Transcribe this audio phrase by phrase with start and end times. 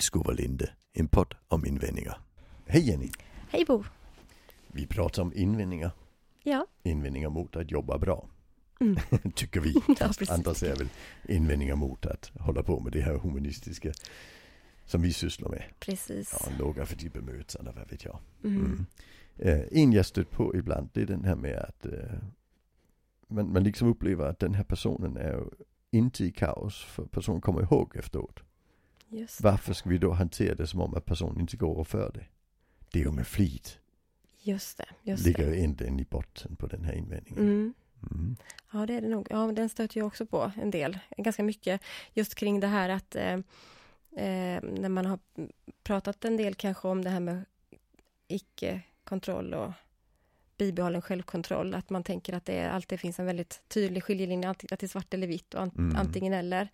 [0.00, 2.18] Tillskovalinde, en podd om invändningar.
[2.66, 3.10] Hej Jenny!
[3.50, 3.84] Hej Bo!
[4.68, 5.90] Vi pratar om invändningar.
[6.42, 6.66] Ja.
[6.82, 8.28] Invändningar mot att jobba bra.
[8.80, 8.96] Mm.
[9.34, 9.74] Tycker vi.
[10.00, 10.88] Ja, andra säger väl
[11.28, 13.92] invändningar mot att hålla på med det här humanistiska
[14.86, 15.64] som vi sysslar med.
[15.80, 16.34] Precis.
[16.40, 18.18] Ja, några för de bemötande, vad vet jag.
[18.44, 18.56] Mm.
[18.56, 18.86] Mm.
[19.36, 21.92] Eh, en jag stött på ibland, det är den här med att eh,
[23.28, 25.44] man, man liksom upplever att den här personen är
[25.90, 28.40] inte i kaos, för personen kommer ihåg efteråt.
[29.12, 32.12] Just, Varför ska vi då hantera det som om att personen inte går och för
[32.14, 32.24] det?
[32.92, 33.78] Det är ju med flit.
[34.42, 34.86] just det.
[35.02, 35.58] Just Ligger det.
[35.58, 37.38] egentligen i botten på den här invändningen.
[37.44, 37.74] Mm.
[38.12, 38.36] Mm.
[38.72, 39.26] Ja, det är det nog.
[39.30, 40.98] Ja, men den stöter jag också på en del.
[41.16, 41.80] Ganska mycket
[42.14, 43.32] just kring det här att eh,
[44.16, 45.18] eh, när man har
[45.82, 47.44] pratat en del kanske om det här med
[48.28, 49.72] icke-kontroll och
[50.56, 54.82] bibehållen självkontroll, att man tänker att det alltid finns en väldigt tydlig skiljelinje, att det
[54.82, 55.96] är svart eller vitt och an- Mm.
[55.96, 56.68] antingen eller.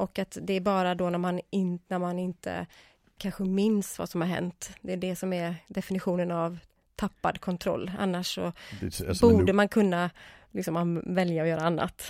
[0.00, 2.66] Och att det är bara då när man, in, när man inte
[3.18, 4.70] kanske minns vad som har hänt.
[4.82, 6.58] Det är det som är definitionen av
[6.96, 7.90] tappad kontroll.
[7.98, 10.10] Annars så alltså, man, borde man kunna
[10.50, 12.02] liksom, välja att göra annat.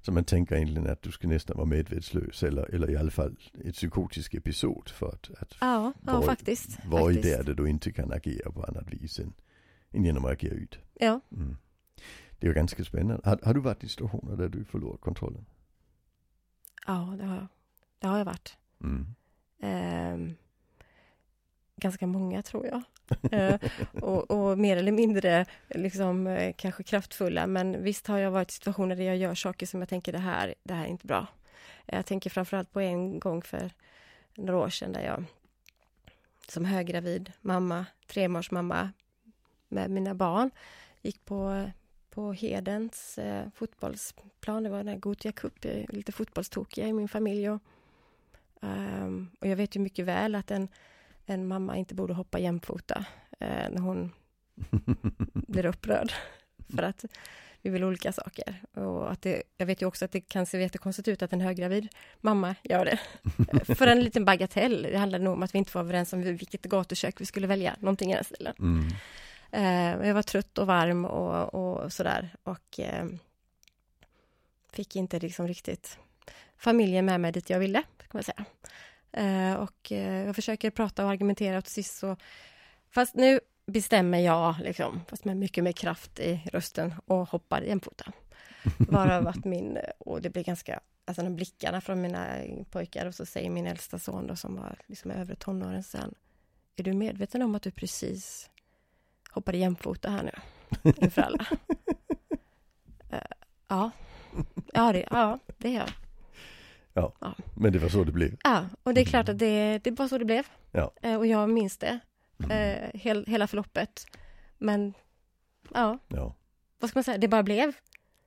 [0.00, 3.36] så man tänker egentligen att du ska nästan vara medvetslös eller, eller i alla fall
[3.64, 6.84] ett psykotisk episod för att, att Ja, ja Var- faktiskt.
[6.86, 9.32] vara i det där du inte kan agera på annat vis än,
[9.92, 10.78] än genom att agera ut.
[10.94, 11.56] Ja, Mm.
[12.40, 13.28] Det är ganska spännande.
[13.28, 15.46] Har, har du varit i situationer där du förlorat kontrollen?
[16.88, 17.46] Ja det, har jag.
[17.98, 18.56] det har jag varit.
[18.80, 19.06] Mm.
[19.60, 20.36] Ehm,
[21.76, 22.82] ganska många, tror jag.
[23.32, 23.54] Eh,
[24.02, 27.46] och, och mer eller mindre liksom, eh, kanske kraftfulla.
[27.46, 30.18] Men visst har jag varit i situationer där jag gör saker som jag tänker det
[30.18, 31.26] här, det här är inte bra.
[31.86, 33.70] Jag tänker framförallt på en gång för
[34.34, 35.24] några år sedan där jag
[36.48, 38.90] som höggravid mamma, tremårsmamma
[39.68, 40.50] med mina barn
[41.02, 41.70] gick på,
[42.18, 44.62] på Hedens eh, fotbollsplan.
[44.62, 47.50] Det var den här Gothia Cup, jag är lite fotbollstokiga i min familj.
[47.50, 47.62] Och,
[48.62, 50.68] ehm, och jag vet ju mycket väl att en,
[51.26, 53.04] en mamma inte borde hoppa jämfota
[53.40, 54.12] eh, när hon
[55.32, 56.12] blir upprörd.
[56.76, 57.04] För att
[57.62, 58.62] vi vill olika saker.
[58.74, 61.40] Och att det, jag vet ju också att det kan se jättekonstigt ut att en
[61.40, 61.88] höggravid
[62.20, 62.98] mamma gör det.
[63.74, 64.82] För en liten bagatell.
[64.82, 67.76] Det handlade nog om att vi inte var överens om vilket gatukök vi skulle välja.
[67.80, 68.54] Någonting i den stilen.
[68.58, 68.88] Mm.
[69.50, 72.34] Eh, jag var trött och varm och, och sådär.
[72.42, 73.06] Och eh,
[74.72, 75.98] fick inte liksom riktigt
[76.56, 78.44] familjen med mig dit jag ville, kan man säga.
[79.12, 82.16] Eh, och jag försöker prata och argumentera och till sist så...
[82.90, 88.12] Fast nu bestämmer jag, liksom, fast med mycket mer kraft i rösten och hoppar jämfota.
[88.78, 89.78] Varav att min...
[89.98, 90.80] Och det blir ganska...
[91.04, 92.26] Alltså de blickarna från mina
[92.70, 96.14] pojkar och så säger min äldsta son då som var liksom övre tonåren sen.
[96.76, 98.50] Är du medveten om att du precis
[99.32, 100.32] hoppade jämfota här nu
[100.96, 101.46] inför alla?
[103.10, 103.18] Eh,
[103.68, 103.90] ja.
[104.72, 105.90] Ja det, ja, det gör
[106.92, 107.12] jag.
[107.54, 108.36] Men det var så det blev.
[108.44, 110.46] Ja, och det är klart att det, det var så det blev.
[110.72, 110.92] Ja.
[111.02, 111.98] Eh, Och jag minns det,
[112.50, 114.06] eh, hel, hela förloppet.
[114.58, 114.94] Men,
[115.74, 116.34] ja, Ja.
[116.78, 117.72] vad ska man säga, det bara blev.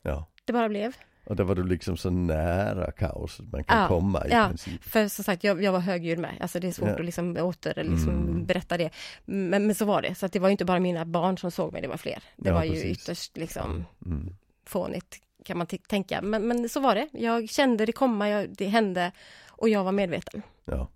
[0.02, 0.26] ja.
[0.46, 0.96] Det bara blev.
[1.24, 4.48] Och där var du liksom så nära kaos man kan Ja, komma i ja.
[4.48, 4.84] princip.
[4.84, 6.38] För som sagt, jag, jag var högljudd med.
[6.40, 6.96] Alltså det är svårt Ja.
[7.00, 8.46] att liksom åter liksom Mm.
[8.46, 8.90] berätta det.
[9.26, 10.16] Men, men så var det.
[10.16, 12.24] Så att det var ju inte bara mina barn som såg mig, det var fler.
[12.38, 13.04] Det Ja, var ju precis.
[13.04, 14.36] ytterst liksom Mm.
[14.66, 15.16] fånigt,
[15.46, 16.22] kan man tänka.
[16.22, 17.10] Men, men så var det.
[17.14, 19.12] Jag kände det komma, jag, det hände
[19.50, 20.42] och jag var medveten.
[20.66, 20.90] Ja.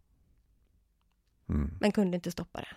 [1.49, 1.77] Mm.
[1.81, 2.67] Men kunde inte stoppa det.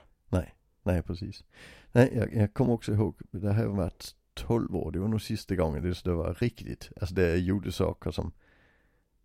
[0.83, 1.45] Nej, precis.
[1.93, 5.23] Nej, jag, jag kommer också ihåg, det här har varit 12 år, det var nog
[5.23, 6.91] sista gången det, det var riktigt.
[7.01, 8.33] Alltså det gjorde saker som,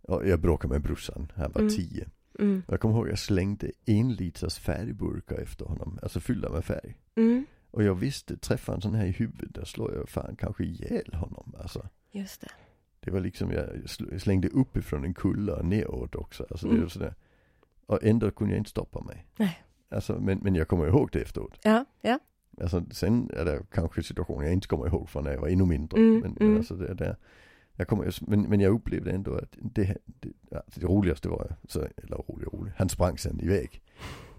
[0.07, 1.73] ja, jag bråkade med brorsan, han var Mm.
[1.75, 2.05] 10.
[2.39, 2.63] Mm.
[2.67, 6.97] Jag kommer ihåg jag slängde en liters färgburkar efter honom, alltså fyllda med färg.
[7.15, 7.45] Mm.
[7.71, 11.13] Och jag visste, träffa en sån här i huvudet, där slår jag fan kanske ihjäl
[11.13, 11.53] honom.
[11.59, 12.49] Alltså, Just det.
[12.99, 16.45] det var liksom, jag sl- slängde uppifrån en kulla och neråt också.
[16.49, 16.81] Alltså det Mm.
[16.83, 17.15] var sådär.
[17.85, 19.25] Och ändå kunde jag inte stoppa mig.
[19.37, 19.63] Nej.
[19.89, 21.59] Alltså, men, men jag kommer ihåg det efteråt.
[21.63, 22.19] Ja, ja.
[22.61, 25.65] Alltså sen är det kanske situationer jag inte kommer ihåg från när jag var ännu
[25.65, 25.99] mindre.
[25.99, 26.57] Mm, men, mm.
[26.57, 27.15] alltså det, det
[27.75, 31.79] jag kommer, men, men jag upplevde ändå att det, det, ja, det roligaste var, så,
[31.79, 33.81] eller rolig rolig, han sprang sen iväg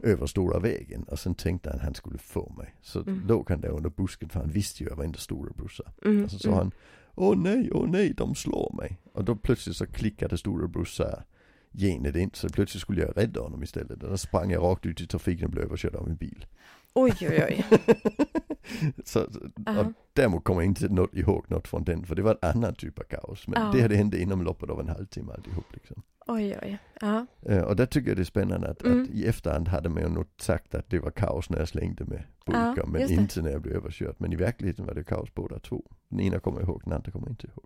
[0.03, 2.75] över stora vägen och sen tänkte han han skulle få mig.
[2.83, 3.27] Så Mm.
[3.27, 5.85] låg han där under busken för han visste ju att jag var inte storebrorsa.
[6.05, 6.25] Mm.
[6.25, 6.59] Och så mm.
[6.59, 6.73] han,
[7.15, 8.99] åh nej, åh nej, de slår mig.
[9.13, 11.25] Och då plötsligt så klickade storebrorsa
[11.73, 14.03] genet in så plötsligt skulle jag rädda honom istället.
[14.03, 16.47] Och då sprang jag rakt ut i trafiken och blev överkörd av en bil.
[16.95, 17.65] Oj, oj, oj.
[19.05, 19.31] så, och
[19.67, 19.93] Ja.
[20.13, 22.99] däremot kommer jag inte något, ihåg något från den, för det var en annan typ
[22.99, 23.49] av kaos.
[23.49, 23.71] Men Ja.
[23.73, 26.03] det hade hänt inom loppet av en halvtimme alltihop liksom.
[26.27, 26.79] Oj, oj.
[27.01, 27.27] Ja.
[27.43, 29.03] Eh, och där tycker jag det är spännande att, Mm.
[29.03, 32.05] att i efterhand hade man ju nog sagt att det var kaos när jag slängde
[32.05, 34.15] med burkar, men inte när jag blev överkörd.
[34.19, 35.85] Men i verkligheten var det kaos båda två.
[36.09, 37.65] Den ena kommer jag ihåg, den andra kommer jag inte ihåg.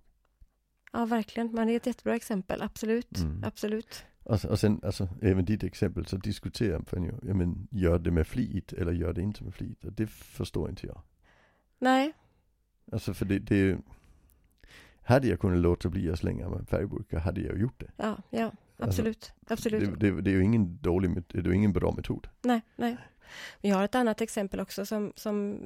[0.92, 1.54] ja, verkligen.
[1.54, 2.62] Det är ett jättebra exempel.
[2.62, 3.18] Absolut.
[3.18, 3.44] Mm.
[3.44, 4.04] Absolut.
[4.28, 8.10] Och, och sen, alltså även ditt exempel så diskuterar man ju, ja men gör det
[8.10, 9.84] med flit eller gör det inte med flit?
[9.84, 11.02] Och det förstår inte jag.
[11.78, 12.12] Nej,
[12.92, 13.78] Alltså för det, det
[15.02, 17.90] hade jag kunnat låta bli att slänga med färgburkar hade jag gjort det.
[17.96, 19.82] ja, ja, absolut, absolut.
[19.82, 22.28] Alltså, Det, det, det är ju ingen dålig, det är ju ingen bra metod.
[22.42, 22.96] Nej, nej.
[23.60, 25.58] Vi har ett annat exempel också som, som,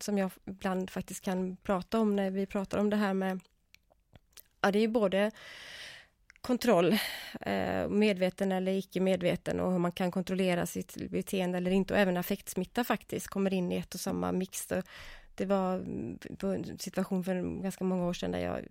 [0.00, 3.40] som jag ibland faktiskt kan prata om när vi pratar om det här med...
[4.60, 5.30] Ja, det är ju både
[6.40, 6.92] kontroll,
[7.40, 12.00] eh, medveten eller icke medveten och hur man kan kontrollera sitt beteende eller inte och
[12.00, 14.66] även affektsmitta faktiskt kommer in i ett och samma mix.
[15.34, 18.64] Det- var mm, en situation för ganska många år sedan där jag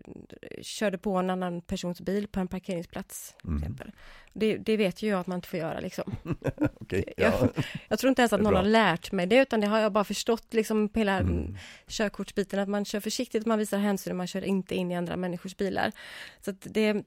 [0.62, 3.36] körde på en annan persons bil på en parkeringsplats.
[3.44, 3.58] Mm.
[3.58, 3.92] exempel.
[4.34, 6.16] Det, det vet ju jag att man inte får göra liksom.
[6.74, 7.34] Okej, Ja.
[7.56, 7.64] ja.
[7.88, 10.04] Jag tror inte ens att någon har lärt mig det, utan det har jag bara
[10.04, 11.56] förstått liksom på hela Mm.
[11.88, 15.16] körkortsbiten, att man kör försiktigt, man visar hänsyn och man kör inte in i andra
[15.18, 15.92] människors bilar.
[16.42, 17.04] Så det,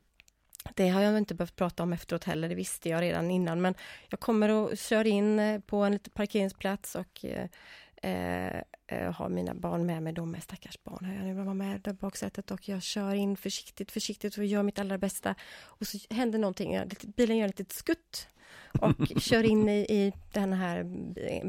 [0.74, 3.74] det har jag inte behövt prata om efteråt heller, det visste jag redan innan, men
[4.08, 7.48] jag kommer och kör in eh, på en liten parkeringsplats och eh,
[8.86, 11.80] eh, har mina barn med mig, de är stackars barn, har jag nu var med
[11.80, 15.34] där baksätet och jag kör in försiktigt, försiktigt och gör mitt allra bästa.
[15.62, 16.80] Och så händer någonting,
[17.16, 18.28] bilen gör ett litet skutt
[18.80, 20.84] och kör in i, i den här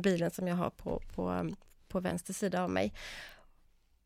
[0.02, 1.50] bilen som jag har på, på,
[1.88, 2.94] på vänster sida av mig.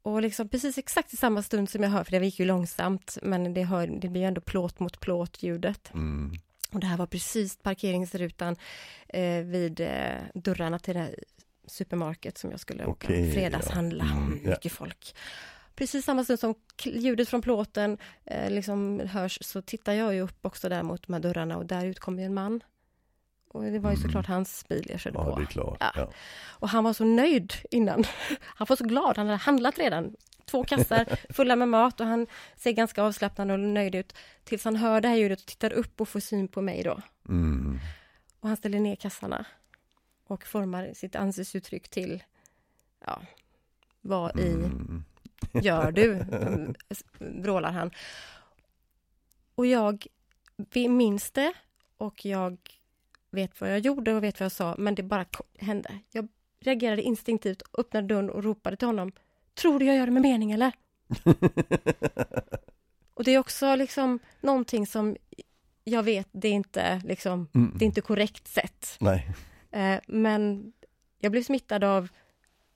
[0.06, 3.18] Och liksom precis exakt i samma stund som jag hör, för det gick ju långsamt,
[3.22, 5.94] men det, hör, det blir ju ändå plåt mot plåt ljudet.
[5.94, 6.34] Mm.
[6.72, 8.56] Och det här var precis parkeringsrutan
[9.08, 9.90] eh, vid eh,
[10.34, 11.16] dörrarna till det här
[11.68, 14.06] supermarket som jag skulle åka Okej, och fredagshandla.
[14.06, 14.18] ja.
[14.18, 14.50] Mm, ja.
[14.50, 15.16] Mycket folk.
[15.76, 20.46] Precis samma stund som ljudet från plåten eh, liksom hörs så tittar jag ju upp
[20.46, 22.62] också där mot de här dörrarna och där ut kommer ju en man.
[23.56, 24.02] Och det var ju Mm.
[24.08, 25.78] såklart hans bil jag körde Ja, på.
[25.80, 25.92] Ja.
[25.96, 26.10] Ja.
[26.48, 28.04] Och han var så nöjd innan.
[28.42, 30.16] Han var så glad, han hade handlat redan.
[30.46, 34.14] Två kassar fulla med mat och han ser ganska avslappnad och nöjd ut.
[34.44, 37.02] Tills han hör det här ljudet och tittar upp och får syn på mig då.
[37.30, 37.80] Mm.
[38.40, 39.46] Och han ställer ner kassarna
[40.28, 42.24] och formar sitt ansiktsuttryck till,
[43.06, 43.22] ja,
[44.02, 45.04] vad i Mm.
[45.54, 46.14] gör du?
[46.32, 46.76] Mm,
[47.44, 47.92] vrålar han.
[49.56, 50.08] Och jag
[50.90, 51.54] minns det
[51.98, 52.58] och jag
[53.36, 55.26] vet vad jag gjorde och vet vad jag sa, men det bara
[55.60, 56.00] hände.
[56.12, 56.28] Jag
[56.60, 59.12] reagerade instinktivt, öppnade dörren och ropade till honom.
[59.54, 60.72] Tror du jag gör det med mening eller?
[63.14, 65.18] Och det är också liksom någonting som
[65.84, 67.72] jag vet, det är inte liksom, Mm.
[67.78, 68.98] det är inte korrekt sätt.
[69.00, 69.30] Nej.
[69.72, 70.74] Eh, men
[71.20, 72.08] jag blev smittad av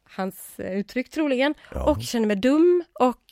[0.04, 1.92] hans eh, uttryck troligen Ja.
[1.92, 3.24] och kände mig dum och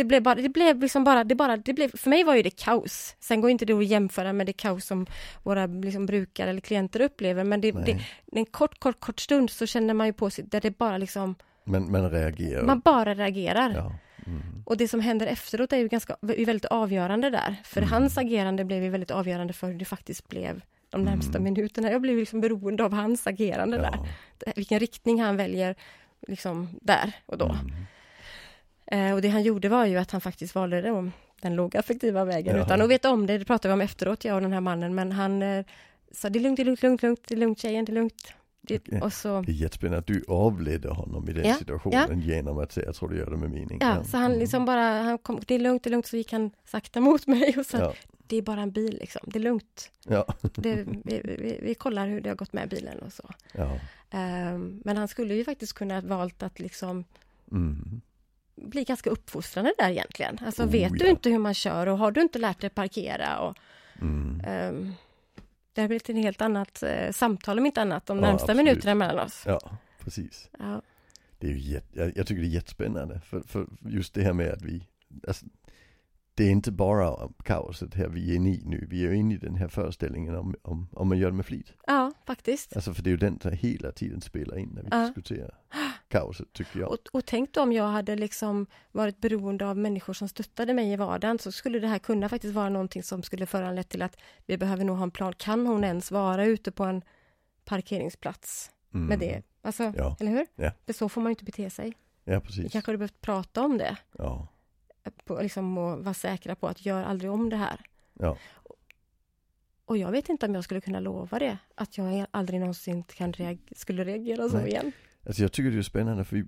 [0.00, 2.42] det blev bara, det blev liksom bara, det bara, det blev, för mig var ju
[2.42, 3.16] det kaos.
[3.20, 5.06] Sen går inte det att jämföra med det kaos som
[5.42, 8.00] våra liksom brukare eller klienter upplever, men det, det,
[8.32, 11.34] en kort, kort, kort stund så känner man ju på sig där det bara liksom,
[11.64, 12.62] Men man reagerar.
[12.62, 13.72] man bara reagerar.
[13.76, 13.92] Ja.
[14.26, 14.42] Mm.
[14.66, 17.56] Och det som händer efteråt är ju ganska, är väldigt avgörande där.
[17.64, 17.92] För Mm.
[17.92, 20.60] hans agerande blev ju väldigt avgörande för hur det faktiskt blev
[20.90, 21.42] de närmsta Mm.
[21.44, 21.90] minuterna.
[21.90, 23.98] Jag blev liksom beroende av hans agerande där.
[24.46, 24.52] Ja.
[24.56, 25.74] Vilken riktning han väljer
[26.28, 27.44] liksom där och då.
[27.44, 27.70] Mm.
[28.90, 32.56] Eh, och det han gjorde var ju att han faktiskt valde den, den lågaffektiva vägen
[32.56, 32.64] Jaha.
[32.66, 33.38] utan att veta om det.
[33.38, 34.94] Det pratade vi om efteråt, jag och den här mannen.
[34.94, 35.64] Men han eh,
[36.12, 37.94] sa det är lugnt, det är lugnt, lugnt, lugnt, det är lugnt tjejen, det är
[37.94, 38.32] lugnt.
[38.62, 39.02] Det.
[39.02, 42.72] Och så, Det är jättespännande att du avledde honom i den Ja, situationen genom att
[42.72, 43.78] säga jag tror du gör det med mening.
[43.80, 44.38] ja, så han Mm.
[44.40, 47.26] liksom bara, han kom, det är lugnt, det är lugnt, så gick han sakta mot
[47.26, 47.92] mig och sa Ja.
[48.26, 49.90] det är bara en bil liksom, det är lugnt.
[50.08, 50.24] Ja.
[50.54, 53.30] Det, vi, vi, vi kollar hur det har gått med bilen och så.
[53.54, 53.78] ja.
[54.10, 57.04] Ehm, men han skulle ju faktiskt kunna ha valt att liksom
[57.52, 58.00] Mm.
[58.60, 60.38] Bli ganska uppfostrande där egentligen.
[60.46, 60.98] Alltså Oh, vet ja.
[60.98, 63.56] du inte hur man kör och har du inte lärt dig parkera och
[64.02, 64.40] Mm.
[64.46, 64.92] ehm,
[65.72, 68.64] det har blivit ett helt annat eh, samtal om inte annat de Ja, närmsta absolut.
[68.64, 69.42] minuterna mellan oss.
[69.46, 69.60] Ja,
[70.00, 70.50] precis.
[70.58, 70.82] Ja,
[71.38, 73.20] Det är ju jag, jag tycker det är jättespännande.
[73.20, 74.86] För, för just det här med att vi,
[75.28, 75.46] alltså,
[76.34, 78.86] det är inte bara kaoset här vi är inne i nu.
[78.90, 81.72] Vi är inne i den här föreställningen om, om, om man gör det med flit.
[81.86, 82.76] ja faktiskt.
[82.76, 84.98] Alltså för det är ju den som hela tiden spelar in när vi Ja.
[85.06, 85.54] diskuterar
[86.10, 86.88] kaoset tycker jag.
[86.92, 90.92] Och, och tänk då om jag hade liksom varit beroende av människor som stöttade mig
[90.92, 94.16] i vardagen så skulle det här kunna faktiskt vara någonting som skulle föranlett till att
[94.46, 95.32] vi behöver nog ha en plan.
[95.32, 97.02] Kan hon ens vara ute på en
[97.64, 99.06] parkeringsplats Mm.
[99.06, 99.42] med det?
[99.62, 100.16] Alltså, Ja.
[100.20, 100.46] eller hur?
[100.54, 100.70] Ja.
[100.86, 101.94] För så får man ju inte bete sig.
[102.24, 102.72] Ja Vi precis.
[102.72, 103.96] kanske hade behövt prata om det.
[104.18, 104.48] Ja.
[105.24, 107.80] På, liksom, och vara säkra på att gör aldrig om det här.
[108.14, 108.36] Ja.
[109.84, 113.32] Och jag vet inte om jag skulle kunna lova det, att jag aldrig någonsin kan
[113.32, 114.68] reag- skulle reagera så Nej.
[114.68, 114.92] igen.
[115.30, 116.44] Alltså jag tycker det är spännande för vi,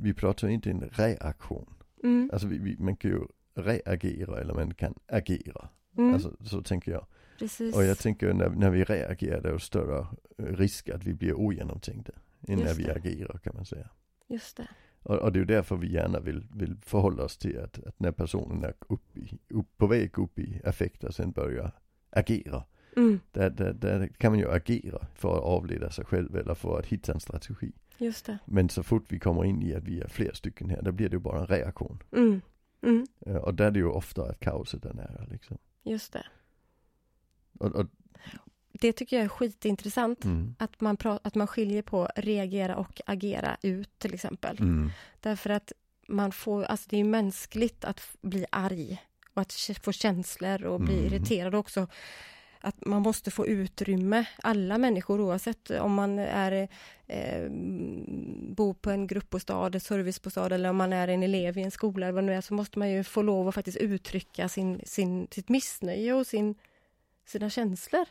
[0.00, 1.74] vi pratar inte en reaktion.
[2.02, 2.30] Mm.
[2.32, 3.20] Alltså vi, vi, man kan ju
[3.54, 5.68] reagera eller man kan agera.
[5.96, 6.14] Mm.
[6.14, 7.06] Alltså så tänker jag.
[7.38, 7.76] Precis.
[7.76, 11.34] Och jag tänker när, när vi reagerar det är ju större risk att vi blir
[11.34, 12.12] ogenomtänkta.
[12.48, 12.94] Än när vi det.
[12.94, 13.88] agerar kan man säga.
[14.28, 14.68] Just det.
[15.02, 18.00] Och, och det är ju därför vi gärna vill, vill förhålla oss till att, att
[18.00, 21.72] när personen är upp i, upp, på väg upp i affekter sen börjar
[22.10, 22.64] agera.
[22.96, 26.78] Mm, Där, där, där kan man ju agera för att avleda sig själv eller för
[26.78, 27.72] att hitta en strategi.
[27.98, 28.38] just det.
[28.44, 31.08] Men så fort vi kommer in i att vi är fler stycken här, då blir
[31.08, 32.02] det ju bara en reaktion.
[32.12, 32.40] Mm,
[32.82, 35.58] mm, Eh, Och där är det ju ofta att kaoset är nära liksom.
[35.82, 36.26] just det.
[37.58, 37.86] Och, och,
[38.72, 40.24] Det tycker jag är skitintressant.
[40.24, 44.56] mm, Att man, att man skiljer på reagera och agera ut till exempel.
[44.60, 45.72] mm, Därför att
[46.08, 49.02] man får, alltså det är ju mänskligt att bli arg
[49.34, 51.06] och att få känslor och bli Mm.
[51.06, 51.86] irriterad också.
[52.66, 56.68] Att man måste få utrymme, alla människor oavsett om man är
[57.06, 57.48] eh,
[58.56, 62.14] bor på en gruppbostad, servicebostad eller om man är en elev i en skola eller
[62.14, 65.48] vad nu är, så måste man ju få lov att faktiskt uttrycka sin, sin, sitt
[65.48, 66.54] missnöje och sin,
[67.26, 68.04] sina känslor.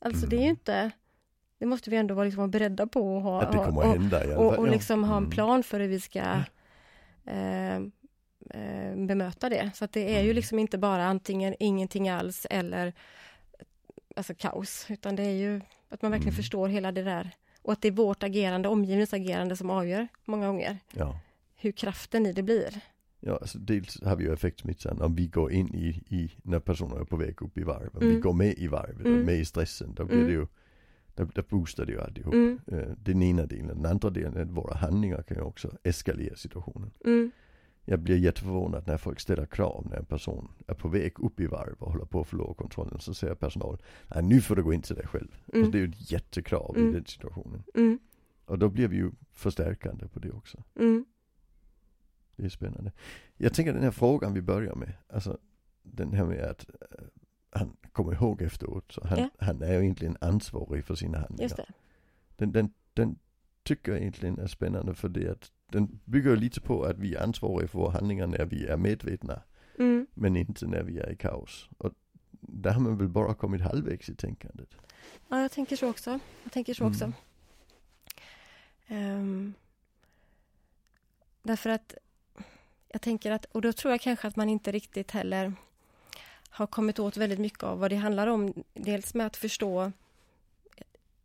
[0.00, 0.50] Alltså det är ju Mm.
[0.50, 0.90] inte,
[1.58, 3.86] det måste vi ändå vara liksom beredda på och ha, att det ha- kommer och,
[3.90, 5.30] att hända och, och liksom ha en Mm.
[5.30, 6.20] plan för hur vi ska
[7.26, 9.70] eh, eh, bemöta det.
[9.74, 10.36] Så att det är ju Mm.
[10.36, 12.92] liksom inte bara antingen ingenting alls eller
[14.20, 16.36] alltså kaos, utan det är ju att man verkligen Mm.
[16.42, 17.30] förstår hela det där.
[17.62, 21.18] Och att det är vårt agerande, omgivningens agerande som avgör många gånger Ja.
[21.56, 22.80] hur kraften i det blir.
[23.20, 27.00] Ja, alltså dels har vi ju effektsmittan om vi går in i, i när personer
[27.00, 27.90] är på väg upp i varv.
[27.94, 28.20] Om vi Mm.
[28.20, 29.20] går med i varvet och Mm.
[29.24, 30.26] med i stressen, då blir Mm.
[30.26, 30.46] det ju,
[31.14, 32.34] då, då boostar det ju alltihop.
[32.34, 35.70] Mm, Eh, Den ena delen, den andra delen är att våra handlingar kan ju också
[35.82, 36.90] eskalera situationen.
[37.04, 37.30] mm,
[37.84, 41.46] Jag blir jätteförvånad när folk ställer krav när en person är på väg upp i
[41.46, 43.00] varv och håller på att förlora kontrollen.
[43.00, 43.78] Så säger personal,
[44.14, 45.28] nej nu får du gå in till dig själv.
[45.46, 46.90] Alltså mm, det är ju ett jättekrav Mm.
[46.90, 47.62] i den situationen.
[47.74, 47.98] mm,
[48.44, 50.62] Och då blir vi ju förstärkande på det också.
[50.74, 51.04] mm,
[52.36, 52.92] Det är spännande.
[53.36, 55.38] Jag tänker den här frågan vi börjar med, alltså
[55.82, 57.04] den här med att eh,
[57.50, 59.30] han kommer ihåg efteråt, så han, Ja.
[59.38, 61.48] han är ju egentligen ansvarig för sina handlingar.
[62.36, 63.18] Den, den, den
[63.62, 67.22] tycker jag egentligen är spännande för det att den bygger lite på att vi är
[67.22, 69.42] ansvariga för våra handlingar när vi är medvetna,
[69.78, 70.06] Mm.
[70.14, 71.68] men inte när vi är i kaos.
[71.78, 71.92] Och
[72.40, 74.68] där har man väl bara kommit halvvägs i tänkandet.
[75.28, 76.18] Ja, jag tänker så också.
[76.42, 77.04] Jag tänker så också.
[77.04, 77.14] Mm.
[78.86, 79.54] Ehm,
[81.42, 81.94] därför att
[82.88, 85.52] jag tänker att, och då tror jag kanske att man inte riktigt heller
[86.48, 88.54] har kommit åt väldigt mycket av vad det handlar om.
[88.74, 89.92] Dels med att förstå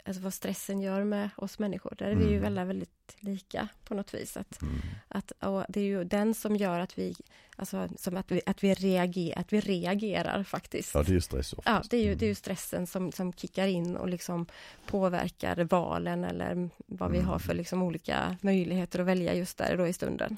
[0.06, 1.96] alltså vad stressen gör med oss människor.
[1.98, 2.46] Där är vi ju Mm.
[2.48, 4.38] alla väldigt lika på något vis.
[4.38, 4.76] Att, Mm.
[5.08, 5.32] att,
[5.70, 7.16] det är ju den som gör att vi,
[7.56, 10.94] alltså, som att vi, att vi, reagerar, att vi reagerar faktiskt.
[10.94, 11.68] Ja, det är stress oftast.
[11.68, 12.18] Ja, det är ju, Mm.
[12.18, 14.46] det är ju stressen som, som kickar in och liksom
[14.88, 17.30] påverkar valen eller vad vi Mm.
[17.30, 20.38] har för liksom olika möjligheter att välja just där och då i stunden.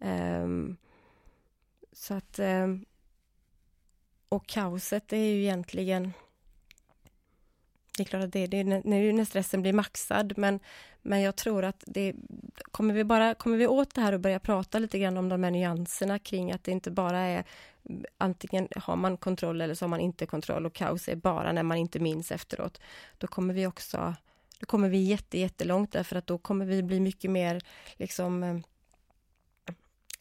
[0.00, 0.76] Ehm,
[1.92, 2.38] så att...
[2.38, 2.84] ehm,
[4.28, 6.12] och kaoset är ju egentligen...
[7.96, 10.60] Det är klart att det, det är när, när när stressen blir maxad, men,
[11.02, 12.14] men jag tror att det...
[12.70, 15.44] Kommer vi, bara, kommer vi åt det här och börja prata lite grann om de
[15.44, 17.44] här nyanserna kring att det inte bara är
[18.18, 21.62] antingen har man kontroll eller så har man inte kontroll och kaos är bara när
[21.62, 22.80] man inte minns efteråt.
[23.18, 24.14] Då kommer vi också,
[24.58, 27.62] då kommer vi jätte, jättelångt därför att då kommer vi bli mycket mer
[27.96, 28.56] liksom eh,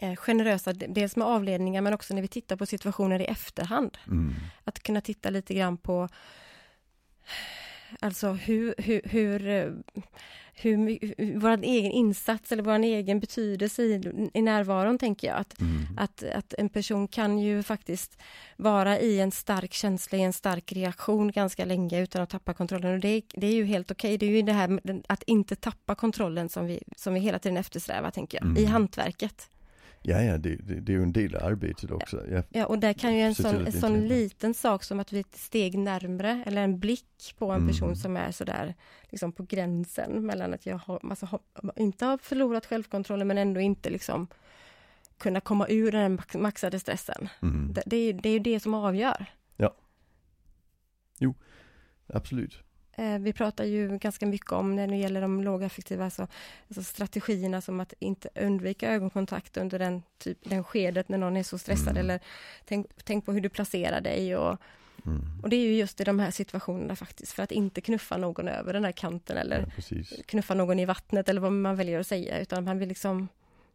[0.09, 3.97] eh, generösa, dels med avledningar men också när vi tittar på situationer i efterhand.
[4.07, 4.33] Mm.
[4.63, 6.09] Att kunna titta lite grann på
[7.99, 9.71] Alltså hur, hur, hur, eh,
[10.55, 10.77] hur,
[11.17, 15.37] hur vår egen insats eller vår egen betydelse i, i närvaron, tänker jag.
[15.37, 15.97] Att, Mm.
[15.97, 18.17] att, att en person kan ju faktiskt
[18.57, 22.93] vara i en stark känsla, i en stark reaktion ganska länge utan att tappa kontrollen.
[22.93, 24.17] Och det, är- det är ju helt okej.
[24.17, 27.39] Det är ju det här med att inte tappa kontrollen som vi, som vi hela
[27.39, 28.71] tiden eftersträvar, tänker jag, i Mm.
[28.71, 29.49] hantverket.
[30.05, 32.23] Ja, ja, det, det, det är ju en del av arbetet också.
[32.31, 32.43] Ja.
[32.49, 35.35] Ja, och där kan ju en sån, sån liten sak som att vi är ett
[35.35, 37.95] steg närmre eller en blick på en person Mm.
[37.95, 38.75] som är sådär
[39.09, 41.39] liksom på gränsen mellan att jag har, alltså, har,
[41.75, 44.27] inte har förlorat självkontrollen men ändå inte liksom
[45.17, 47.29] kunna komma ur den max- maxade stressen.
[47.41, 47.73] Mm.
[47.73, 49.25] Det, det, är, det är ju det som avgör.
[52.07, 52.59] Absolut.
[52.95, 56.27] Eh, vi pratar ju ganska mycket om när det gäller de lågaffektiva, alltså,
[56.67, 61.43] alltså strategierna som att inte undvika ögonkontakt under den, typ, den skedet när någon är
[61.43, 61.97] så stressad Mm.
[61.99, 62.19] eller
[62.65, 64.57] tänk, tänk på hur du placerar dig och,
[65.05, 65.21] Mm.
[65.43, 68.47] och det är ju just i de här situationerna faktiskt för att inte knuffa någon
[68.47, 72.07] över den här kanten eller Ja, knuffa någon i vattnet eller vad man väljer att
[72.07, 73.27] säga utan man vill liksom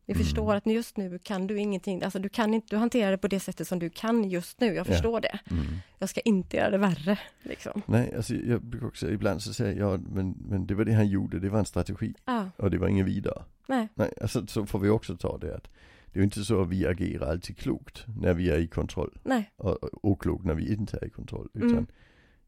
[0.09, 0.25] vi Mm.
[0.25, 3.29] förstår att just nu kan du ingenting, alltså du kan inte, du hanterar det på
[3.29, 4.85] det sättet som du kan just nu, jag Ja.
[4.85, 5.39] förstår det.
[5.51, 5.65] Mm.
[5.99, 7.83] Jag ska inte göra det värre, liksom.
[7.87, 10.93] Nej, alltså jag brukar också, ibland så säger jag, ja, men, men det var det
[10.93, 12.15] han gjorde, det var en strategi.
[12.25, 13.43] Ja, Och det var ingen vidare.
[13.67, 15.69] nej, Nej, alltså så får vi också ta det att
[16.13, 19.19] det är ju inte så att vi agerar alltid klokt när vi är i kontroll.
[19.25, 21.49] nej, Och, och oklokt när vi inte är i kontroll.
[21.55, 21.87] Utan Mm.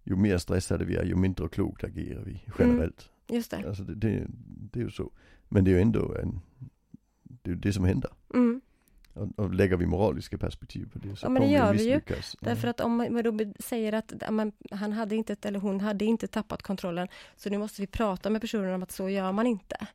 [0.04, 3.08] ju mer stressade vi är, ju mindre klokt agerar vi generellt.
[3.28, 3.64] just det.
[3.68, 4.26] Alltså det, det,
[4.72, 5.10] det är ju så.
[5.48, 6.40] Men det är ju ändå en,
[7.42, 8.11] det är det som händer.
[8.35, 8.61] Mm.
[9.14, 11.85] Och Och, lägger vi moraliska perspektiv på det så Ja, men det gör vi vi
[11.90, 12.00] ju.
[12.40, 16.26] Därför att om man då säger att men, han hade inte, eller hon hade inte
[16.26, 19.87] tappat kontrollen, så nu måste vi prata med personen om att så gör man inte.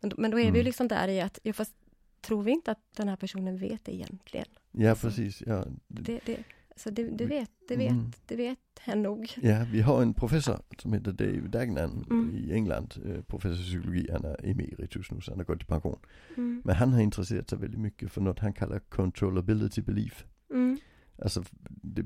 [0.00, 0.64] Men, då- men då är vi Mm.
[0.64, 1.74] liksom där i att, ja, fast
[2.20, 4.46] tror vi inte att den här personen vet det egentligen?
[4.72, 5.64] Ja precis, ja.
[5.88, 6.38] Det, det,
[6.76, 8.12] så det, det Vi- vet, det vet, Mm.
[8.26, 9.30] det vet hen nog.
[9.42, 12.30] Ja, vi har en professor som heter Dave Dagnan Mm.
[12.34, 15.64] i England, eh, professor i psykologi, han är emeritus nu så han har gått i
[15.64, 15.98] pension.
[16.36, 16.62] Mm.
[16.64, 20.24] Men han har intresserat sig väldigt mycket för något han kallar controllability belief.
[20.50, 20.78] Mm.
[21.22, 22.00] Alltså, det,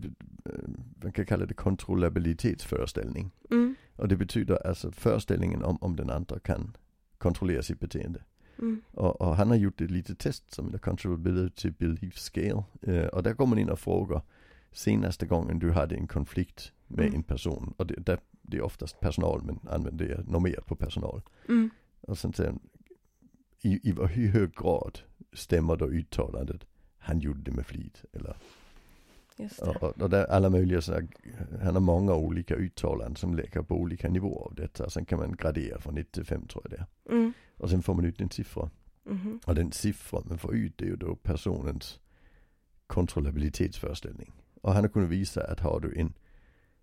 [0.44, 0.52] eh,
[1.02, 3.30] man kan kalla det kontrollabilitetsföreställning.
[3.50, 3.74] Mm.
[3.96, 6.76] Och det betyder alltså föreställningen om, om den andra kan
[7.18, 8.22] kontrollera sitt beteende.
[8.58, 8.80] Mm.
[8.92, 12.62] Och, och han har gjort ett litet test som heter Controllability Belief Scale.
[12.82, 14.22] Eh, och där går man in och frågar
[14.72, 17.14] senaste gången du hade en konflikt med Mm.
[17.14, 17.74] en person.
[17.76, 21.22] Och det, där, det är oftast personal men använder det normerat på personal.
[21.48, 21.70] Mm.
[22.00, 22.54] Och sen säger
[23.62, 25.00] i, i hur hög grad
[25.32, 26.66] stämmer då uttalandet
[26.98, 28.36] han gjorde det med flit eller
[29.58, 31.08] och, och, där alla möjliga sådana,
[31.62, 34.90] han har många olika uttalanden som lägger på olika nivåer av detta.
[34.90, 37.16] Sen kan man gradera från 1 till 5 tror jag det är.
[37.16, 37.32] Mm.
[37.56, 38.70] Och sen får man ut en siffra.
[39.04, 39.40] Mhm.
[39.44, 42.00] Och den siffran man får ut det är ju då personens
[42.86, 44.32] kontrollabilitetsföreställning.
[44.60, 46.12] Och han har kunnat visa att har du en,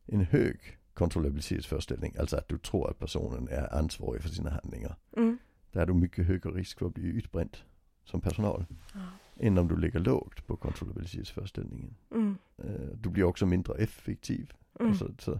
[0.05, 4.95] en hög kontrollabilitetsföreställning, alltså att du tror att personen är ansvarig för sina handlingar.
[5.17, 5.37] Mm.
[5.71, 7.57] Där är du mycket högre risk för att bli utbränd
[8.03, 8.65] som personal.
[8.93, 8.99] Ja.
[9.39, 11.95] Än om du ligger lågt på kontrollabilitetsföreställningen.
[12.11, 12.37] Mm.
[12.57, 14.53] Eh, Du blir också mindre effektiv.
[14.79, 14.91] Mm.
[14.91, 15.39] Alltså, så,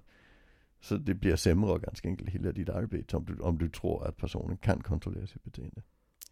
[0.82, 4.18] så det blir sämre ganska enkelt hela ditt arbete om du, om du tror att
[4.18, 5.82] personen kan kontrollera sitt beteende.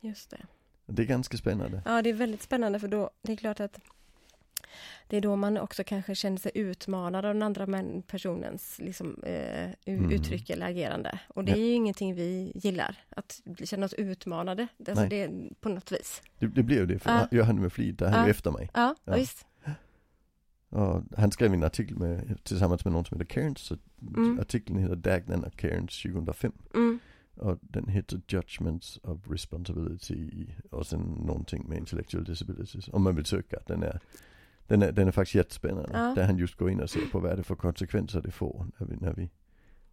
[0.01, 0.45] Just det.
[0.85, 1.81] Det är ganska spännande.
[1.85, 3.79] Ja, det är väldigt spännande för då, det är klart att
[5.07, 7.67] det är då man också kanske känner sig utmanad av den andra
[8.07, 10.11] personens liksom, eh, Mm.
[10.11, 11.19] uttryck eller agerande.
[11.27, 11.57] Och det Ja.
[11.57, 14.67] är ju ingenting vi gillar, att känna oss utmanade.
[14.79, 15.09] Alltså Nej.
[15.09, 16.21] det på något vis.
[16.39, 17.15] Det, det ju det, för Ja.
[17.17, 18.29] han gör han det med flit, där är han Ja.
[18.29, 18.69] efter mig.
[18.73, 19.15] Ja, Ja.
[19.15, 19.45] visst.
[20.69, 23.59] Och han skrev en artikel med, tillsammans med någon som heter Cairns.
[23.59, 24.39] Så Mm.
[24.39, 26.51] Artikeln heter Dagnan och Cairns 2005.
[26.73, 26.99] Mm.
[27.35, 32.87] Och den heter Judgments of Responsibility och sen någonting med intellectual disabilities.
[32.87, 33.57] Om man vill söka.
[33.67, 33.99] Den är,
[34.67, 35.89] den är, den är faktiskt jättespännande.
[35.93, 36.13] Ja.
[36.15, 38.65] Där han just går in och ser på vad är det för konsekvenser det får
[38.79, 39.29] när vi, när vi,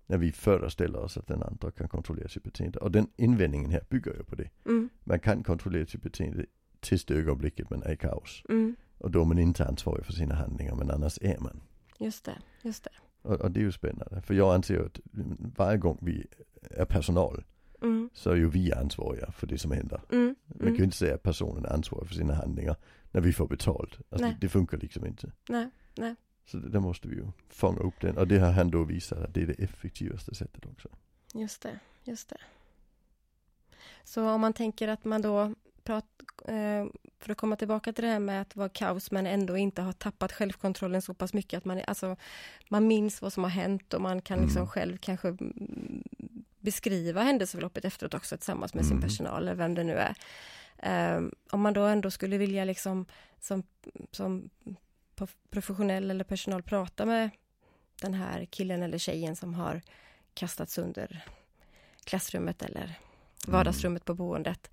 [0.07, 2.79] när vi föreställer oss att den andra kan kontrollera sitt beteende.
[2.79, 4.51] Och den invändningen här bygger ju på det.
[4.67, 4.89] Mm.
[5.05, 6.47] Man kan kontrollera sitt beteende
[6.81, 8.43] tills det ögonblicket man är i kaos.
[8.49, 8.77] Mm.
[8.99, 11.61] Och då är man inte ansvarig för sina handlingar men annars är man.
[11.99, 12.91] Just det, just det.
[13.23, 14.23] Och, och det är ju spännande.
[14.23, 15.01] För jag anser att
[15.57, 16.27] varje gång vi
[16.71, 17.45] är personal
[17.83, 18.11] Mm.
[18.15, 20.01] så är ju vi ansvariga för det som händer.
[20.13, 20.35] Mm.
[20.47, 20.85] Man kan ju Mm.
[20.85, 22.77] inte säga att personen är ansvarig för sina handlingar
[23.13, 23.99] när vi får betalt.
[24.11, 25.33] Alltså det, det funkar liksom inte.
[25.49, 26.15] Nej, nej.
[26.45, 28.19] Så där måste vi ju fånga upp den.
[28.19, 30.89] Och det har han då visat att det är det effektivaste sättet också.
[31.35, 32.37] Just det, just det.
[34.05, 36.05] Så om man tänker att man då prat,
[36.49, 36.87] eh,
[37.19, 39.93] för att komma tillbaka till det här med att vara kaos men ändå inte ha
[39.93, 42.17] tappat självkontrollen så pass mycket att man, alltså,
[42.69, 44.69] man minns vad som har hänt och man kan liksom Mm.
[44.69, 45.37] själv kanske
[46.61, 49.03] beskriva händelseförloppet efteråt också tillsammans med sin Mm.
[49.09, 50.15] personal eller vem det nu är.
[50.83, 53.07] Eh, om man då ändå skulle vilja liksom
[53.41, 53.63] som,
[54.11, 54.51] som
[55.17, 57.31] prof- professionell eller personal prata med
[58.01, 59.83] den här killen eller tjejen som har
[60.35, 61.25] kastats under
[62.05, 62.99] klassrummet eller
[63.47, 64.71] vardagsrummet på boendet.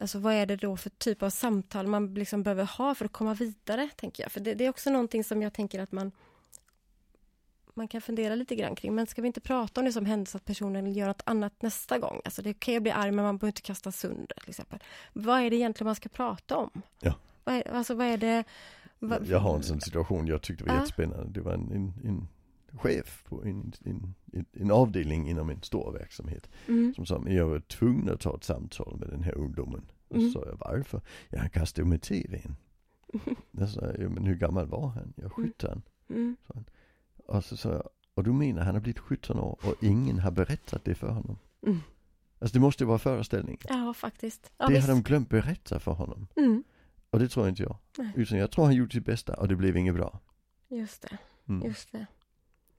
[0.00, 3.12] Alltså vad är det då för typ av samtal man liksom behöver ha för att
[3.12, 4.32] komma vidare, tänker jag.
[4.32, 6.12] För det, det är också någonting som jag tänker att man
[7.80, 8.94] man kan fundera lite grann kring.
[8.94, 11.62] Men ska vi inte prata om det som hände så att personen gör något annat
[11.62, 12.20] nästa gång?
[12.24, 14.78] Alltså det är okej att bli arg men man behöver inte kasta sönder till exempel.
[15.12, 16.82] Vad är det egentligen man ska prata om?
[17.00, 17.14] Ja.
[17.44, 18.44] Vad är, alltså vad är det?
[18.98, 20.76] vad- Jag har en sån situation jag tyckte var Ja.
[20.80, 21.32] jättespännande.
[21.32, 22.28] Det var en, en, en
[22.78, 24.14] chef på en, en,
[24.52, 26.50] en, avdelning inom en stor verksamhet.
[26.68, 29.90] Mm, Som sa, men jag var tvungen att ta ett samtal med den här ungdomen.
[30.08, 30.32] Och så Mm.
[30.32, 31.00] sa jag, varför?
[31.28, 32.56] Ja, han kastade med tvn.
[33.50, 35.12] Jag sa, ja, men hur gammal var han?
[35.16, 35.82] Jag 17.
[36.08, 36.36] mm,
[37.30, 40.30] Och så sa jag, och du menar han har blivit 17 år och ingen har
[40.30, 41.38] berättat det för honom?
[41.66, 41.78] mm.
[42.38, 43.60] Alltså det måste ju vara föreställningen.
[43.68, 44.50] Ja, faktiskt.
[44.58, 44.88] Ja, det visst.
[44.88, 46.26] har de glömt berätta för honom.
[46.36, 46.64] mm,
[47.10, 47.76] Och det tror inte jag.
[47.98, 48.12] Nej.
[48.16, 50.20] Utan jag tror han gjorde sitt bästa och det blev inget bra.
[50.68, 51.68] just det, Mm.
[51.68, 52.06] just det,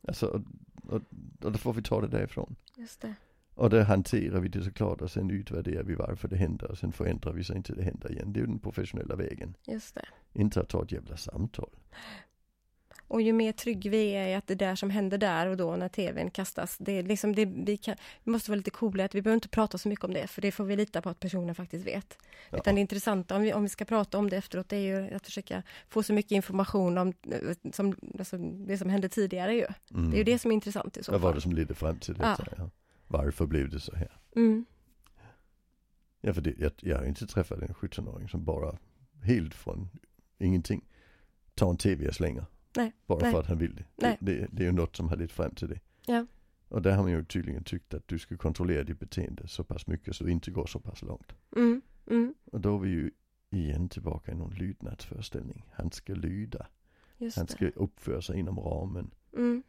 [0.08, 0.42] Alltså, och,
[0.94, 1.02] och,
[1.44, 2.56] och då får vi ta det därifrån.
[2.78, 3.14] just det.
[3.56, 6.92] Och då hanterar vi det såklart och sen utvärderar vi varför det händer och sen
[6.92, 8.34] förändrar vi så inte det händer igen.
[8.34, 9.54] Det är ju den professionella vägen.
[9.68, 10.06] Just det.
[10.34, 11.70] Inte att ta ett jävla samtal.
[13.12, 15.76] Och ju mer trygg vi är i att det där som händer där och då
[15.76, 19.16] när tvn kastas, det är liksom det, vi, kan, vi måste vara lite coola, att
[19.16, 21.20] vi behöver inte prata så mycket om det, för det får vi lita på att
[21.20, 22.18] personen faktiskt vet.
[22.50, 22.58] Ja.
[22.58, 25.16] Utan det intressanta om vi, om vi ska prata om det efteråt, det är ju
[25.16, 27.14] att försöka få så mycket information om
[27.74, 29.68] som, alltså, det som hände tidigare ju.
[29.94, 30.10] Mm.
[30.12, 31.36] Det är ju det som är intressant i så Vad var fall.
[31.36, 32.48] det som ledde fram till detta?
[32.58, 32.70] Ja.
[33.08, 34.12] Varför blev det så här?
[34.36, 34.66] Mm,
[36.22, 38.78] Ja för det, jag, jag har inte träffat en 17-åring som bara
[39.24, 39.90] helt från
[40.40, 40.86] ingenting
[41.56, 42.46] tar en tv och slänger.
[42.76, 43.32] Nej, Bara nej.
[43.32, 43.84] för att han vill det.
[43.96, 44.18] Nej.
[44.20, 44.48] Det, det.
[44.52, 45.80] Det är ju något som har lett fram till det.
[46.06, 46.26] Ja.
[46.68, 49.88] Och där har man ju tydligen tyckt att du ska kontrollera ditt beteende så pass
[49.88, 51.34] mycket så du inte går så pass långt.
[51.56, 53.12] Mm, mm, Och då är vi ju
[53.50, 55.66] igen tillbaka i någon lydnadsföreställning.
[55.74, 56.68] Han ska lyda.
[57.18, 57.52] just Han det.
[57.52, 59.12] ska uppföra sig inom ramen.
[59.38, 59.64] Mm,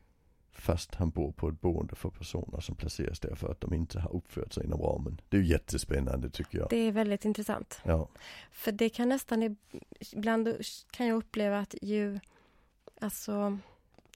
[0.54, 4.00] Fast han bor på ett boende för personer som placeras där för att de inte
[4.00, 5.20] har uppfört sig inom ramen.
[5.28, 6.66] Det är ju jättespännande tycker jag.
[6.70, 7.80] det är väldigt intressant.
[7.84, 8.08] Ja.
[8.50, 9.56] För det kan nästan, ib-
[10.12, 10.48] ibland
[10.90, 12.20] kan jag uppleva att ju,
[13.02, 13.58] alltså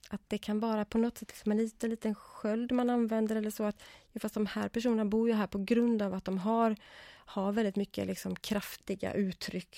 [0.09, 3.51] att det kan vara på något sätt liksom en liten, liten sköld man använder eller
[3.51, 3.81] så att
[4.21, 6.75] fast de här personerna bor ju här på grund av att de har,
[7.09, 9.77] har väldigt mycket liksom kraftiga uttryck.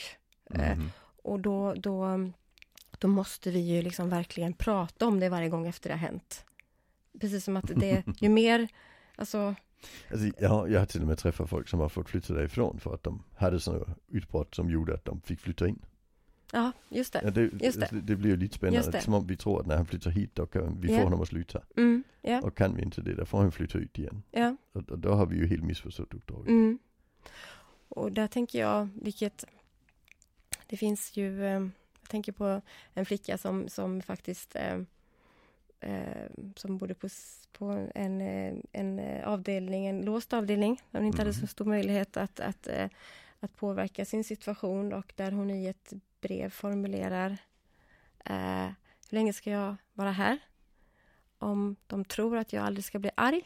[0.50, 0.92] Eh, Mhm.
[1.22, 2.30] Och då, då,
[3.00, 6.46] då måste vi ju liksom verkligen prata om det varje gång efter det har hänt.
[7.20, 8.68] Precis som att det, ju mer,
[9.16, 9.56] alltså,
[10.12, 12.94] Alltså, ja, jag har till och med träffat folk som har fått flytta därifrån för
[12.94, 15.80] att de hade sådana utbrott som gjorde att de fick flytta in.
[16.54, 17.48] Ja, just Ja, det.
[17.48, 17.88] det, Just det.
[17.92, 18.02] det.
[18.02, 18.92] det blir ju lite spännande.
[18.92, 19.02] det.
[19.02, 21.04] Som om vi tror att när han flyttar hit då kan vi få Ja.
[21.04, 21.62] honom att sluta.
[21.78, 24.24] Mm, ja, Och kan vi inte det, då får han flytta ut igen.
[24.32, 24.56] ja.
[24.72, 26.48] Och, och då har vi ju helt missförstått uppdraget.
[26.50, 26.80] Mm.
[27.90, 29.46] Och där tänker jag, vilket...
[30.68, 31.40] Det finns ju...
[32.02, 32.62] Jag tänker på
[32.94, 34.56] en flicka som, som faktiskt...
[34.56, 34.80] Eh,
[35.80, 37.08] eh, som bodde på,
[37.54, 40.82] på en, eh, en eh, avdelning, en låst avdelning.
[40.92, 42.88] Där hon inte hade så stor möjlighet att, att, eh,
[43.40, 47.38] att påverka sin situation och där hon i ett brev formulerar
[48.26, 48.66] eh,
[49.10, 50.38] Hur länge ska jag vara här?
[51.38, 53.42] Om de tror att jag aldrig ska bli arg,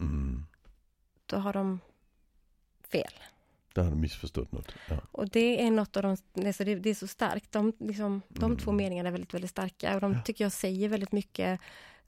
[0.00, 0.46] Mm.
[1.26, 1.80] då har de
[2.88, 3.12] fel.
[3.74, 4.72] Då har de missförstått något.
[4.88, 4.96] Ja.
[5.12, 7.52] Och det är något av de, alltså det, det är så starkt.
[7.52, 8.56] De, liksom, de Mm.
[8.58, 10.22] två meningarna är väldigt, väldigt starka och de Ja.
[10.22, 11.60] tycker jag säger väldigt mycket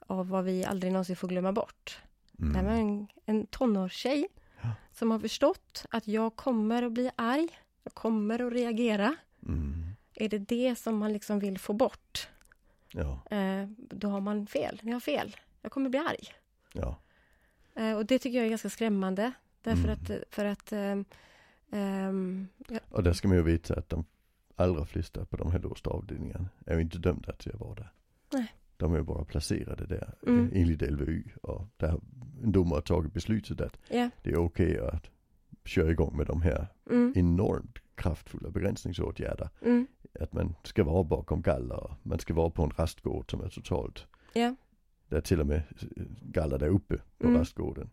[0.07, 2.01] av vad vi aldrig någonsin får glömma bort.
[2.38, 2.53] Mm.
[2.53, 4.29] Det här var en, en tonårstjej.
[4.92, 7.48] Som har förstått att jag kommer att bli arg,
[7.84, 9.16] jag kommer att reagera.
[9.46, 9.84] Mm.
[10.14, 12.28] Är det det som man liksom vill få bort,
[12.92, 14.80] Ja, eh, då har man fel.
[14.82, 15.36] Ni har fel.
[15.62, 16.28] Jag kommer bli arg.
[16.72, 16.98] ja.
[17.74, 19.32] Eh, och det tycker jag är ganska skrämmande.
[19.62, 19.92] Därför Mm.
[20.02, 21.04] att, för att ehm,
[22.68, 24.04] ja, Och där ska man ju veta att de
[24.56, 27.92] allra flesta på de här låsta avdelningarna är ju inte dömda till att vara där.
[28.78, 30.46] De är bara placerade där Mm.
[30.52, 32.00] eh, enligt LVU och där har
[32.42, 35.10] en domare tagit beslutet att ja, det är okej att
[35.64, 39.48] köra igång med de här mm, enormt kraftfulla begränsningsåtgärder.
[39.62, 39.86] mm,
[40.20, 43.48] Att man ska vara bakom galler och man ska vara på en rastgård som är
[43.48, 44.06] totalt
[45.08, 45.62] Det är till och med
[45.96, 47.38] eh, galler där uppe på Mm.
[47.38, 47.90] rastgården.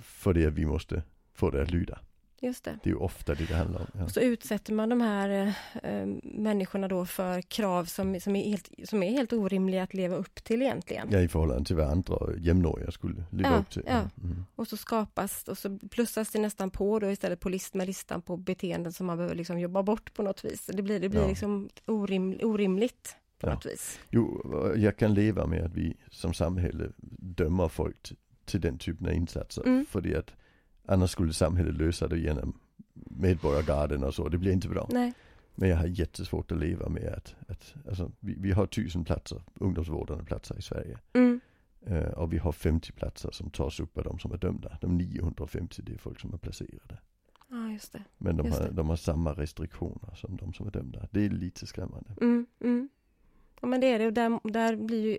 [0.00, 1.98] För det att vi måste få det att lyda.
[2.42, 2.78] Just det.
[2.82, 3.86] Det är ju ofta det det handlar om.
[3.98, 4.04] Ja.
[4.04, 8.70] Och så utsätter man de här eh, människorna då för krav som, som, är helt,
[8.84, 11.08] som är helt orimliga att leva upp till egentligen.
[11.10, 13.82] Ja, i förhållande till vad andra jämnåriga skulle leva Ja, upp till.
[13.86, 14.00] ja.
[14.24, 14.44] Mm.
[14.54, 18.22] Och så skapas, och så plussas det nästan på då istället på list, med listan
[18.22, 20.66] på beteenden som man behöver liksom jobba bort på något vis.
[20.66, 21.28] Det blir, det blir Ja.
[21.28, 24.00] liksom orim, orimligt på något vis.
[24.10, 24.42] Jo,
[24.76, 28.12] jag kan leva med att vi som samhälle dömer folk
[28.44, 29.62] till, den typen av insatser.
[29.66, 29.86] Mm.
[29.86, 30.32] För det att
[30.86, 32.58] annars skulle samhället lösa det genom
[32.94, 34.28] medborgargarden och så.
[34.28, 34.88] Det blir inte bra.
[34.92, 35.12] Nej,
[35.54, 39.42] Men jag har jättesvårt att leva med att, att alltså, vi, vi har tusen platser,
[39.54, 40.98] ungdomsvårdande platser i Sverige.
[41.12, 41.40] mm,
[41.86, 44.78] Eh, och vi har 50 platser som tas upp av de som är dömda.
[44.80, 46.98] De 950 det är folk som är placerade.
[47.50, 48.04] ja just det.
[48.18, 48.72] Men de Just har, det.
[48.74, 51.08] de har samma restriktioner som de som är dömda.
[51.10, 52.10] Det är lite skrämmande.
[52.20, 52.88] Mm, mm.
[53.60, 55.18] Ja men det är det och där, där blir ju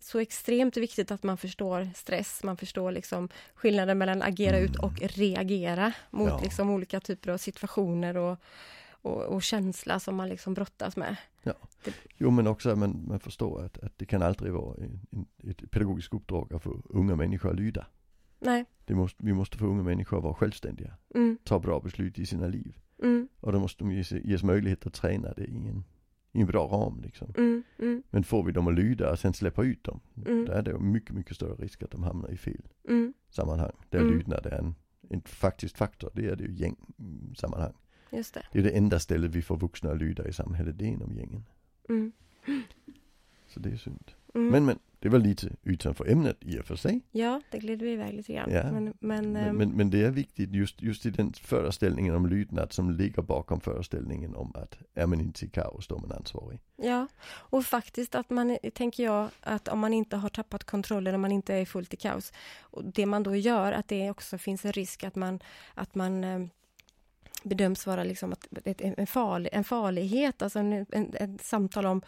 [0.00, 5.00] så extremt viktigt att man förstår stress, man förstår liksom skillnaden mellan agera ut och
[5.00, 6.40] reagera mot Ja.
[6.42, 8.38] liksom olika typer av situationer och,
[8.90, 11.16] och, och känsla som man liksom brottas med.
[12.16, 15.26] Jo men också att man, man förstår att, att det kan aldrig vara en, en,
[15.50, 17.86] ett pedagogiskt uppdrag att få unga människor att lyda.
[18.40, 20.96] Nej, Det måste, vi måste få unga människor att vara självständiga.
[21.14, 22.78] mm, Ta bra beslut i sina liv.
[23.02, 25.84] mm, Och då måste de ges, ges möjlighet att träna det i en,
[26.38, 27.32] i en bra ram liksom.
[27.36, 30.00] mm, mm, Men får vi dem att lyda och sen släppa ut dem.
[30.26, 30.44] Mm.
[30.44, 33.72] Då är det mycket, mycket större risk att de hamnar i fel mm, sammanhang.
[33.90, 34.14] Där Mm.
[34.18, 34.74] lydnad är en,
[35.10, 36.10] en faktisk faktor.
[36.14, 37.72] Det är det ju gängsammanhang.
[38.12, 38.42] just det.
[38.52, 40.78] Det är det enda stället vi får vuxna att lyda i samhället.
[40.78, 41.44] Det är inom gängen.
[41.88, 42.12] Mm,
[43.48, 44.10] Så det är synd.
[44.34, 44.48] mm.
[44.50, 47.00] Men men, det var lite utanför ämnet i och för sig.
[47.10, 48.50] Ja, det glider vi iväg lite grann.
[48.50, 52.14] Ja, Men, men, Men, ehm, men, men det är viktigt just, just i den föreställningen
[52.14, 56.00] om lydnad som ligger bakom föreställningen om att är man inte i kaos då är
[56.00, 56.60] man ansvarig.
[56.76, 61.20] Ja, och faktiskt att man, tänker jag, att om man inte har tappat kontrollen, om
[61.20, 64.64] man inte är fullt i kaos, och det man då gör, att det också finns
[64.64, 65.40] en risk att man,
[65.74, 66.40] att man eh,
[67.42, 72.02] bedöms vara liksom att, en, farlig, en farlighet, alltså en, en, ett samtal om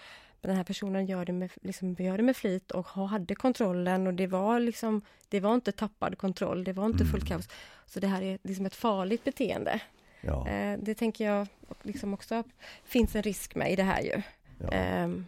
[0.48, 4.06] den här personen gör det, med, liksom, gör det med flit och ha- hade kontrollen
[4.06, 7.38] och det var liksom, det var inte tappad kontroll, det var inte fullt Mm.
[7.38, 7.48] kaos.
[7.86, 9.80] Så det här är liksom ett farligt beteende.
[10.20, 11.46] Ja, Eh, det tänker jag
[11.82, 12.44] liksom också
[12.84, 14.22] finns en risk med i det här ju.
[14.58, 14.68] ja.
[14.72, 15.26] Ehm,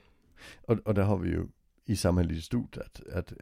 [0.67, 1.47] Och, och där har vi ju
[1.85, 3.37] i samhället i stort att, att eh,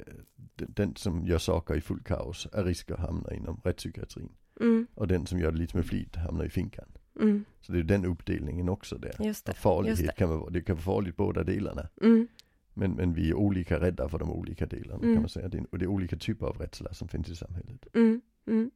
[0.56, 4.33] den- den som gör saker i full kaos är risk att hamna inom rättspsykiatrin.
[4.61, 6.88] mm, Och den som gör det lite med flit hamnar i finkan.
[7.20, 9.16] Mm, Så det är den uppdelningen också där.
[9.25, 9.55] just det.
[9.55, 10.16] Farlighet just det.
[10.18, 11.88] kan vara, det kan vara farligt båda delarna.
[12.03, 12.29] Mm,
[12.75, 15.14] Men, men vi är olika rädda för de olika delarna Mm.
[15.14, 15.49] kan man säga.
[15.49, 17.87] Det är, och det är olika typer av rädsla som finns i samhället.
[17.94, 18.70] mm, mm,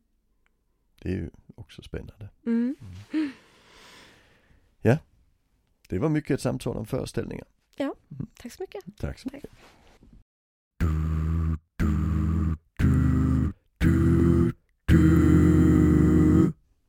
[1.03, 2.29] Det är ju också spännande.
[2.47, 2.77] mm.
[5.89, 7.47] Det var mycket ett samtal om föreställningar.
[8.39, 8.85] Tack så mycket.
[8.97, 9.33] Tack så Tack.
[9.43, 9.51] mycket.